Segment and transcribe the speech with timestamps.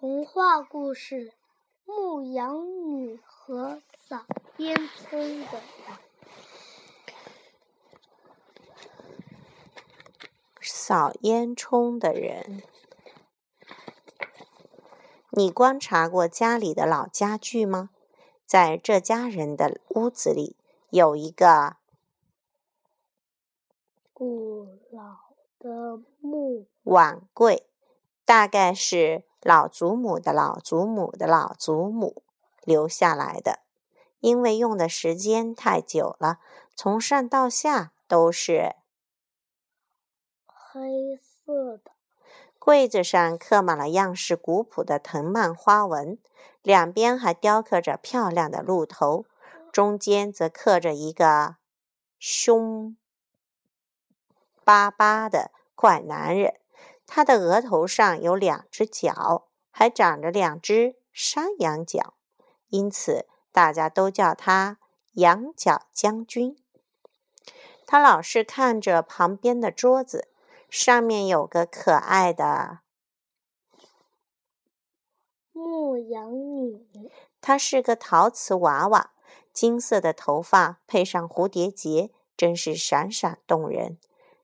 [0.00, 1.30] 童话故事
[1.84, 4.24] 《牧羊女和扫
[4.58, 5.50] 烟囱的人》。
[10.60, 12.62] 扫烟囱的人，
[15.30, 17.90] 你观察过家里的老家具吗？
[18.46, 20.56] 在这家人的屋子里，
[20.90, 21.74] 有一个
[24.12, 27.66] 古老的木碗柜，
[28.24, 32.22] 大概是老祖母的老祖母的老祖母
[32.64, 33.60] 留下来的。
[34.20, 36.38] 因为用的时间太久了，
[36.76, 38.76] 从上到下都是
[40.44, 41.92] 黑色的。
[42.58, 46.18] 柜子上刻满了样式古朴的藤蔓花纹，
[46.60, 49.24] 两边还雕刻着漂亮的鹿头，
[49.72, 51.56] 中间则刻着一个
[52.18, 52.98] 凶
[54.62, 56.60] 巴巴的怪男人。
[57.08, 62.14] 他的额头上有两只角，还长着两只山羊角，
[62.68, 64.78] 因此大家都叫他
[65.14, 66.56] 羊角将军。
[67.84, 70.28] 他老是看着旁边的桌子。
[70.70, 72.80] 上面有个可爱的
[75.50, 79.12] 牧羊女，她是个陶瓷娃娃，
[79.50, 83.96] 金色的头发配上蝴蝶结，真是闪闪动人。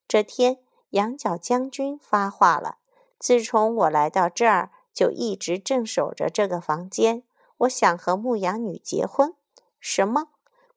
[0.08, 0.63] 这天，
[0.94, 2.78] 羊角将军发话了
[3.18, 7.24] ：“自从我来到这儿，就一直镇守着这个房间。
[7.58, 9.34] 我想和牧羊女结婚。”
[9.80, 10.28] 什么？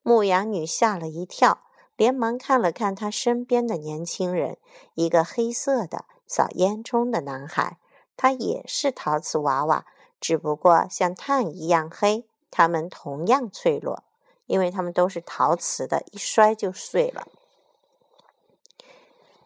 [0.01, 1.61] 牧羊女吓了一跳。
[1.95, 4.57] 连忙看了看他身边的年轻人，
[4.93, 7.79] 一个黑色的扫烟囱的男孩，
[8.15, 9.83] 他也是陶瓷娃娃，
[10.21, 12.27] 只不过像炭一样黑。
[12.51, 14.03] 他们同样脆弱，
[14.45, 17.27] 因为他们都是陶瓷的，一摔就碎了。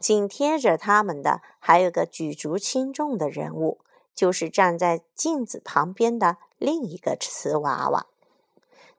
[0.01, 3.79] 紧贴着他们的还有个举足轻重的人物，
[4.13, 8.07] 就是站在镜子旁边的另一个瓷娃娃，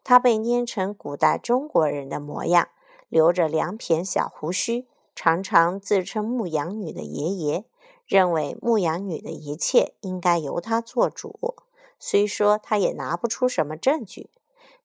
[0.04, 2.68] 他被捏成古代中国人的模样。
[3.08, 7.64] 留着两撇小胡须，常常自称牧羊女的爷爷，
[8.06, 11.56] 认为牧羊女的一切应该由他做主。
[11.98, 14.30] 虽说他也拿不出什么证据，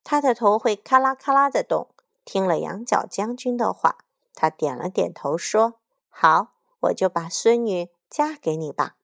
[0.04, 1.88] 他的头会咔啦咔啦的动。
[2.26, 4.00] 听了羊角将军的话，
[4.36, 5.76] 他点了点头，说
[6.20, 6.48] ：“好，
[6.80, 8.96] 我就把孙女嫁给你吧。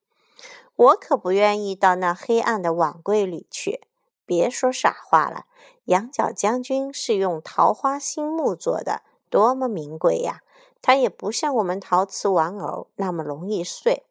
[0.76, 3.82] 我可不愿意到那黑暗的碗柜里去。
[4.26, 5.46] 别说傻话了，
[5.86, 10.42] 羊角将军是用桃花心木做的。”多么名贵呀！
[10.82, 14.08] 它也不像我们陶瓷玩偶那么容易碎，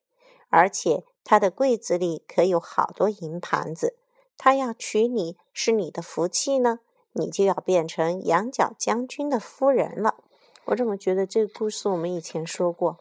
[0.49, 3.97] 而且它的柜子里可有好多银盘子。
[4.39, 6.79] 他要娶你是你的福气呢，
[7.15, 10.19] 你就要变成羊角将军的夫人了。
[10.67, 12.99] 我怎么觉得这个故事我们以前说过？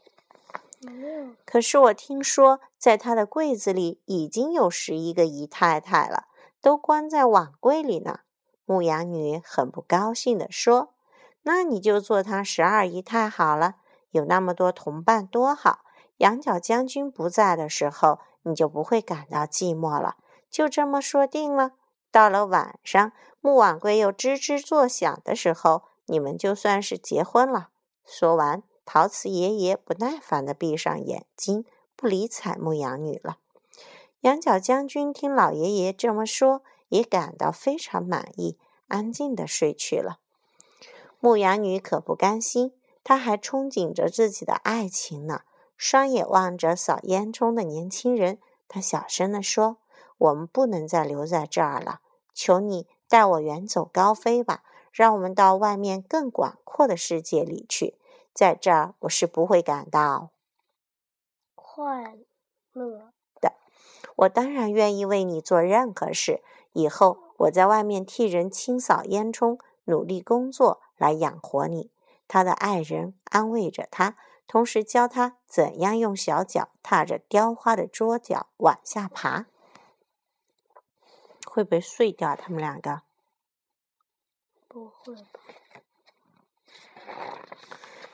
[1.45, 6.25] 可是我听说，在他的柜子里已经有十一个姨太太了，
[6.59, 8.22] 都关在碗柜里呢。
[8.66, 10.94] 牧羊女很不高兴地说。
[11.44, 13.75] 那你就做他十二姨太好了，
[14.11, 15.79] 有那么多同伴多好。
[16.17, 20.17] 羊角将军不在的时候，你就不会感到寂寞了。
[20.49, 21.72] 就这么说定了。
[22.11, 27.69] 到了晚上，木碗柜又吱吱作响的时候，你们就算是结婚了。
[28.05, 31.63] 说完，陶瓷爷爷不耐烦地闭上眼睛，
[31.95, 33.38] 不理睬牧羊女了。
[34.19, 38.57] 羊角将军听老爷爷这么说，也感到非常满意，
[38.89, 40.19] 安静地睡去了。
[41.22, 42.73] 牧羊女可不甘心，
[43.05, 45.43] 她还憧憬着自己的爱情呢。
[45.78, 49.78] 双眼望着扫烟囱的年轻人，她小声地说
[50.19, 52.01] ：“我们不能再留在这儿了，
[52.33, 57.97] 求你带我远走高飞吧，让我们到外面更广阔的世界里去。
[58.34, 60.31] 在这儿，我是不会感到
[61.56, 62.18] 快
[62.74, 63.53] 乐的。
[64.16, 66.44] 我当然愿意为你做任何事。
[66.74, 71.90] 以后我在外面替人清扫烟囱，努力工作。”来养活你，
[72.28, 74.16] 他的爱人安慰着他，
[74.46, 79.47] 同时教他怎样用小脚踏着雕花的桌角往下爬。
[81.44, 82.35] 会不会碎掉？
[82.35, 83.02] 他们两个
[84.72, 85.16] 不会？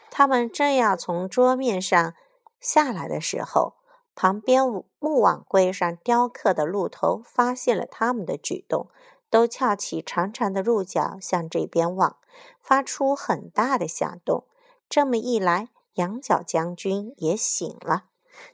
[0.10, 2.16] 他们正要从桌面上
[2.60, 3.76] 下来的时候，
[4.16, 4.64] 旁边
[4.98, 8.90] 木碗柜上雕刻的鹿头发现了他们的举动。
[9.30, 12.16] 都翘起长长的鹿角向这边望，
[12.62, 14.48] 发出很大的响动。
[14.88, 18.06] 这么一来，羊角将军也醒了。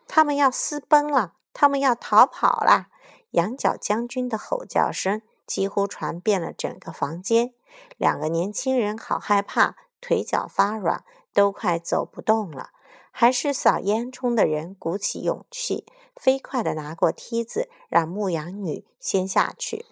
[0.07, 2.87] 他们要私奔了，他们要逃跑了！
[3.31, 7.53] 羊角将军的吼叫声几乎传遍了整个房间。
[7.97, 11.03] 两个年轻人好害怕，腿脚发软，
[11.33, 12.71] 都快走不动了。
[13.11, 15.85] 还是扫烟囱的人鼓起勇气，
[16.15, 19.85] 飞快地拿过梯子，让牧羊女先下去。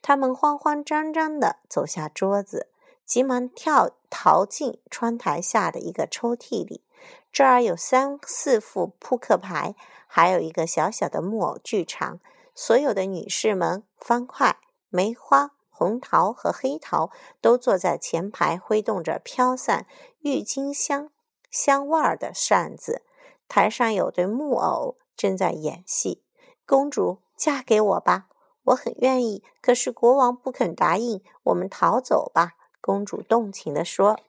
[0.00, 2.68] 他们慌慌张张地走下桌子，
[3.04, 6.82] 急忙跳逃进窗台下的一个抽屉里。
[7.30, 9.74] 这儿有三四副扑克牌，
[10.06, 12.18] 还有一个小小的木偶剧场。
[12.54, 14.58] 所有的女士们，方块、
[14.88, 17.10] 梅花、红桃和黑桃
[17.40, 19.86] 都坐在前排，挥动着飘散
[20.18, 21.10] 郁金香
[21.50, 23.00] 香味儿的扇子。
[23.48, 26.22] 台上有对木偶正在演戏。
[26.66, 28.26] 公主，嫁给我吧！
[28.64, 31.22] 我很愿意，可是国王不肯答应。
[31.44, 34.20] 我们逃走吧，公主动情地说。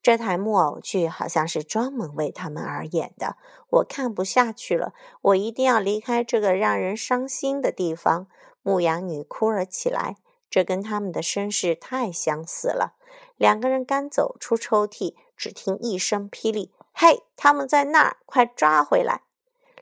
[0.00, 3.34] 这台木偶剧好像是专门为他们而演的。
[3.70, 8.28] 我看不下去了，我一定要离开这个让人伤心的地方。
[8.68, 10.16] 牧羊女哭了起来，
[10.50, 12.96] 这跟他们的身世太相似了。
[13.38, 19.22] 两个人刚走出抽屉，只听一声霹雳：“嘿，他们在那儿，快抓回来！”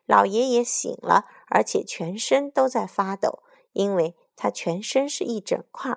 [0.07, 1.25] 老爷爷醒了。
[1.49, 3.41] 而且全身都在发抖，
[3.73, 5.97] 因为他全身是一整块。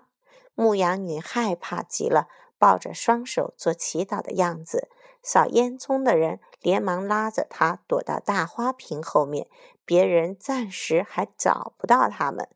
[0.53, 2.27] 牧羊女害怕极了，
[2.59, 4.89] 抱着双手做祈祷的样子。
[5.23, 9.47] 扫烟囱的人连忙拉着他躲到大花瓶后面，
[9.85, 12.47] 别人暂时还找不到他们。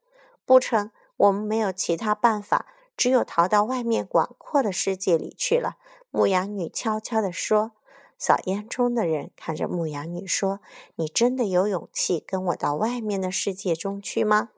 [0.45, 2.67] 不成，我们没有其他办法，
[2.97, 5.77] 只有逃到外面广阔的世界里去了。
[6.11, 7.71] 牧羊女悄悄地说。
[8.15, 10.61] 扫烟囱的人看着牧羊女说
[10.95, 14.51] ：“你真的有勇气跟我到外面的世界中去吗？”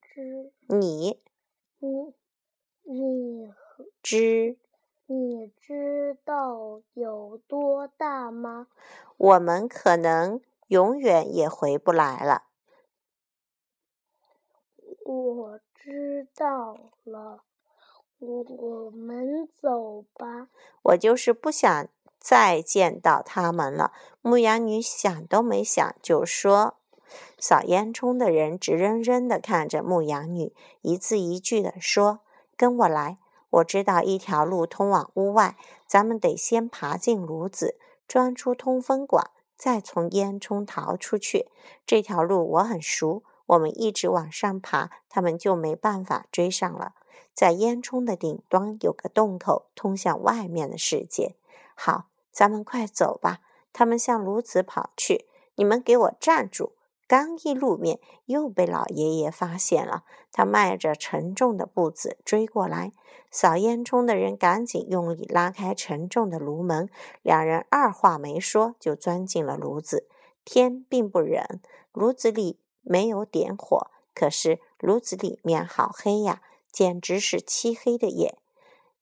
[0.00, 1.20] 知你，
[1.80, 2.14] 你，
[2.84, 3.52] 你
[4.02, 4.56] 知
[5.04, 8.68] 你知道有多大吗？
[9.18, 10.40] 我们可能
[10.72, 12.44] 永远也回不来了。
[15.04, 17.42] 我知道了。
[18.18, 20.48] 我们走吧。
[20.84, 21.88] 我就是不想
[22.18, 23.92] 再见到他们了。
[24.22, 26.78] 牧羊女想都没想就说
[27.38, 32.20] ：“扫烟囱的人直愣愣地看着牧羊女，一字一句地说
[32.56, 33.18] ：‘跟我来，
[33.50, 35.58] 我知道一条路通往屋外。
[35.86, 37.76] 咱们得先爬进炉子，
[38.08, 39.30] 钻出通风管，
[39.62, 41.46] 再从烟囱逃出去。
[41.86, 46.94] 这条路我很熟，我们一直往上爬，他们就没办法追上了。’”
[47.32, 51.36] 在烟囱的顶端有个洞口，通向外面的世界。
[51.76, 53.38] 好，咱们快走吧。
[53.72, 55.28] 他们向炉子跑去。
[55.54, 56.72] 你们给我站住！
[57.12, 60.02] 刚一露面，又被老爷爷发现了。
[60.32, 62.90] 他迈着沉重的步子追过来。
[63.30, 66.88] 扫烟囱的人赶紧用力拉开沉重的炉门，
[67.20, 70.08] 两人二话没说就钻进了炉子。
[70.42, 71.44] 天并不冷，
[71.92, 76.40] 炉子里没有点火，可是炉子里面好黑呀。
[76.72, 78.38] 简直是漆黑的夜。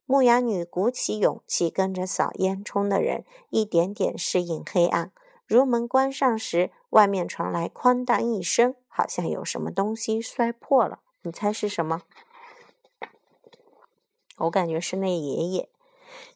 [0.04, 5.12] 牧羊女鼓起勇气，跟着扫烟囱的人一点点适应黑暗。
[5.50, 11.00] 如门关上时，外面传来“哐当”一声，好像有什么东西摔破了。
[11.22, 12.02] 你猜是什么？
[14.38, 15.68] 我感觉是那爷爷。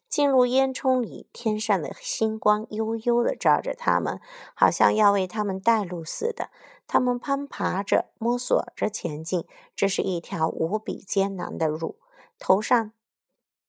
[0.09, 4.19] 进入烟囱里，天上的星光悠悠地照着他们，
[4.53, 6.49] 好像要为他们带路似的。
[6.85, 9.47] 他们攀爬着，摸索着前进。
[9.73, 11.97] 这是一条无比艰难的路。
[12.37, 12.91] 头上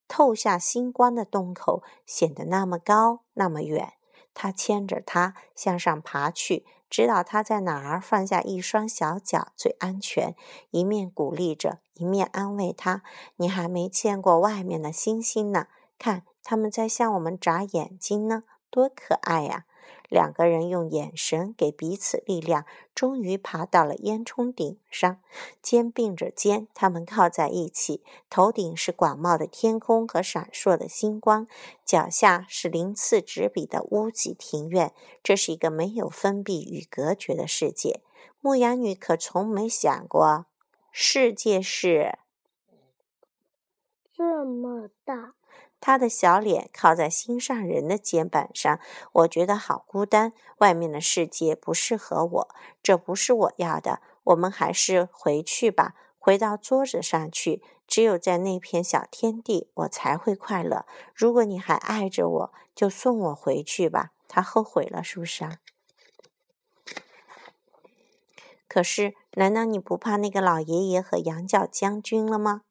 [0.09, 3.93] 透下星光的洞口显得那么高，那么远。
[4.39, 10.37] 他牵着它向上爬去，知道他在哪儿放下一双小脚最安全。
[10.71, 13.03] 一面鼓励着，一面安慰他
[13.37, 15.69] ：“你还没见过外面的星星呢，
[15.99, 19.65] 看。”他们在向我们眨眼睛呢，多可爱呀！
[20.09, 25.21] 两个人用眼神给彼此力量，终于爬到了烟囱顶上，
[25.63, 31.47] 肩并着肩，他们靠在一起，头顶是广袤的天空和闪烁的星光，
[31.85, 34.93] 脚下是鳞次栉比的屋脊庭院。
[35.23, 38.01] 这是一个没有封闭与隔绝的世界。
[38.41, 40.47] 牧羊女可从没想过，
[40.93, 42.19] 世界是
[44.13, 45.36] 这么大。
[45.87, 48.81] 他的小脸靠在心上人的肩膀上，
[49.13, 50.33] 我觉得好孤单。
[50.59, 52.49] 外面的世界不适合我，
[52.83, 54.01] 这不是我要的。
[54.25, 57.63] 我们还是回去吧，回到桌子上去。
[57.87, 60.87] 只有在那片小天地，我才会快乐。
[61.15, 64.11] 如果你还爱着我，就送我回去吧。
[64.27, 65.59] 他后悔了，是不是啊？
[68.67, 72.63] 可是，难道你不怕那个老爷爷和羊角将军了吗？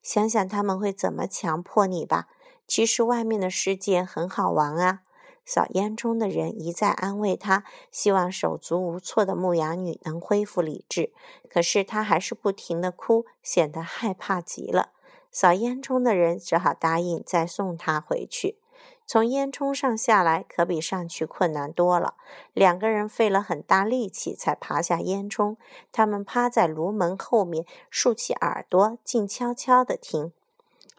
[0.00, 2.28] 想想他们会怎么强迫你吧。
[2.66, 5.00] 其实外面的世界很好玩啊！
[5.44, 11.12] 扫烟囱的人一再安慰他，希望手足无措的牧羊女能恢复理智。
[11.50, 14.90] 可是她还是不停的哭，显得害怕极了。
[15.32, 18.58] 扫烟囱的人只好答应再送他回去。
[19.04, 22.14] 从烟囱上下来可比上去困难多了，
[22.52, 25.56] 两个人费了很大力气才爬下烟囱。
[25.90, 30.32] 他们趴在炉门后面，竖起耳朵，静悄悄地听。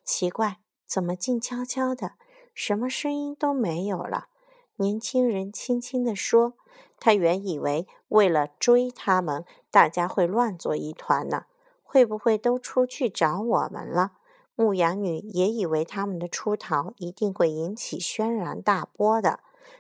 [0.04, 0.58] 奇怪，
[0.94, 2.12] 怎么静悄悄的，
[2.54, 4.28] 什么声音都没有了？
[4.76, 6.54] 年轻人轻轻地说
[7.02, 11.46] ：“他原以为为了追他们，大家会乱作一团呢。
[11.82, 14.12] 会不会都出去找我们了？”
[14.54, 19.40] 牧羊女也以为他们的出逃一定会引起轩然大波的。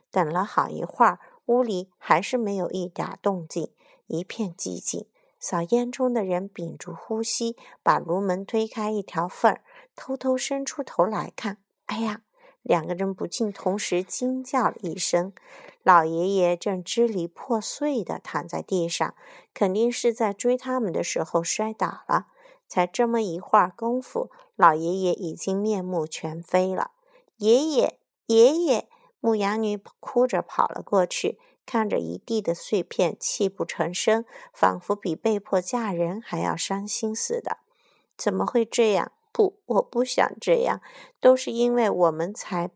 [0.09, 3.69] 等了好一会儿，屋里还是没有一点动静，
[4.07, 5.05] 一片寂静。
[5.43, 9.61] 扫烟囱的人屏住呼吸，把炉门推开一条缝儿，
[9.93, 11.57] 偷偷伸出头来看。
[11.87, 12.21] 哎呀！
[12.61, 15.33] 两个人不禁同时惊叫了一声。
[15.83, 19.15] 老爷爷正支离破碎地躺在地上，
[19.53, 22.27] 肯定是在追他们的时候摔倒了。
[22.69, 26.91] 才这么一会儿功夫，老爷爷已经面目全非了。
[27.35, 28.87] 爷爷，爷爷！
[29.19, 37.59] 牧羊女哭着跑了过去，看着一地的碎片，泣不成声，仿佛比被迫嫁人还要伤心似的。
[38.17, 39.11] 怎么会这样？
[39.31, 40.81] 不，我不想这样，
[41.19, 42.69] 都是因为我们才，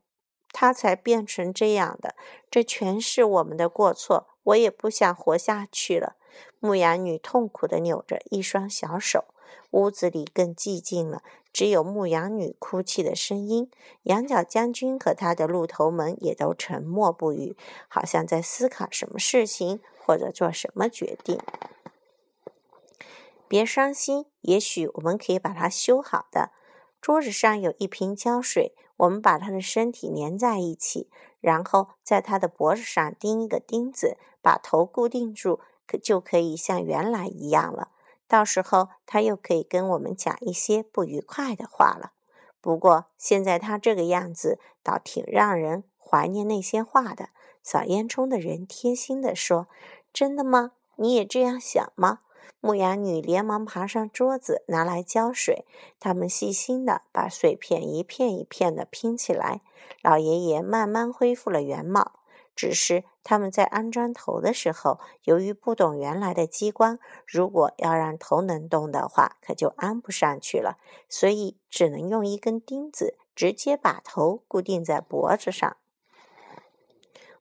[0.52, 2.16] 他才变成这样的。
[2.50, 6.16] 这全是我们的过错，我也不想活下去了。
[6.60, 9.26] 牧羊女痛苦地扭着一双小手，
[9.72, 11.22] 屋子里更寂静了，
[11.52, 13.70] 只有牧羊女哭泣的声音。
[14.04, 17.58] 羊角将军和他的鹿头们也都沉默不语，
[17.88, 21.40] 好像在思考什么事情或者做什么决定。
[23.48, 26.52] 别伤心，也许我们可以把它修好的。
[27.00, 31.10] 桌子上有一瓶胶水，我们把他的身体粘在一起，
[31.40, 37.92] 然后在他的脖子上钉一个钉子，把头固定住，可就可以像原来一样了。
[38.28, 42.12] 到时候他又可以跟我们讲一些不愉快的话了。
[42.60, 47.30] 不过现在他这个样子，倒挺让人怀念那些话的。
[47.64, 49.68] 扫烟囱的人贴心地说
[50.14, 50.72] ：“真的吗？
[50.96, 52.20] 你也这样想吗？”
[52.60, 55.66] 牧羊女连忙爬上桌子，拿来胶水。
[56.00, 59.62] 他们细心地把碎片一片一片地拼起来。
[60.02, 62.14] 老爷爷慢慢恢复了原貌。
[62.58, 70.78] 只是他们在安装头的时候，由于不懂原来的机关，如果要让头能动的话，可就安不上去了。
[71.08, 75.78] 所以只能用一根钉子直接把头固定在脖子上。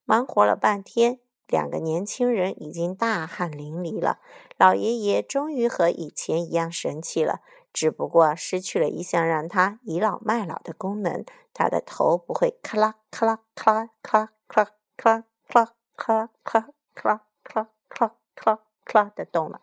[0.04, 1.18] 忙活了半天。
[1.48, 4.18] 两个年轻人已经大汗淋漓了，
[4.56, 7.40] 老爷爷终于和以前一样神气了，
[7.72, 19.60] 只不过失去了一项让他倚老卖老的功能，他的头不会咔啦咔啦咔啦咔啦咔咔咔咔咔咔咔咔咔咔的动了。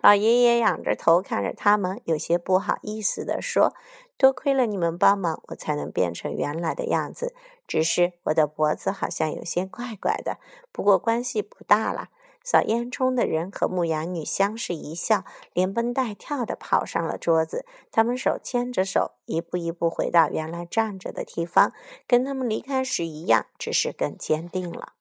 [0.00, 3.72] 老爷爷仰着头看着他们，有些不好意思地说
[4.18, 7.34] ：“多亏了你们帮忙，我才能变成原来的样子。
[7.68, 10.38] 只是我的脖子好像有些怪怪的，
[10.72, 12.08] 不过关系不大了。”
[12.44, 17.64] 扫烟囱的人和牧羊女相视一笑，连蹦带跳地跑上了桌子。
[17.90, 21.72] 他们手牵着手，一步一步回到原来站着的地方，
[22.06, 24.94] 跟他们离开时一样，只是更坚定了。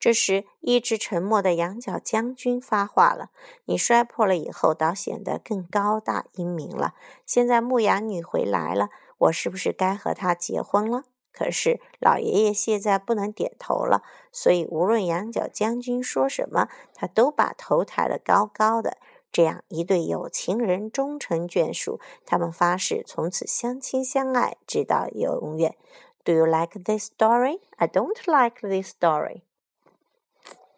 [0.00, 3.30] 这时，一直沉默的羊角将军发话了
[3.66, 6.94] ：“你摔破了以后，倒显得更高大英明了。
[7.26, 11.02] 现在牧羊女回来了，我是不是该和她结婚了？”
[11.38, 14.02] 可是老爷爷现在不能点头了，
[14.32, 18.98] 所以无论羊角将军说什么，他都把头抬得高高的。
[19.30, 25.76] 这样一对有情人终成眷属，他们发誓从此相亲相爱，直到永远。
[26.24, 27.60] Do you like this story?
[27.76, 29.42] I don't like this story.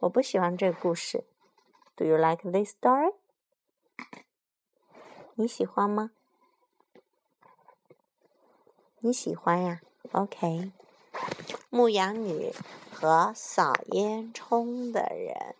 [0.00, 1.24] 我不喜欢这个故事。
[1.96, 3.14] Do you like this story？
[5.36, 6.10] 你喜欢吗？
[8.98, 9.80] 你喜欢呀
[10.12, 10.72] ？OK。
[11.70, 12.52] 牧羊女
[12.90, 15.54] 和扫烟囱的人。